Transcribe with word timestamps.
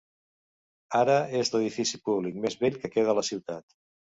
Ara 0.99 1.17
és 1.41 1.53
l'edifici 1.55 1.99
públic 2.09 2.41
més 2.47 2.59
vell 2.65 2.81
que 2.85 2.93
queda 2.97 3.15
a 3.17 3.19
la 3.21 3.29
ciutat. 3.33 3.79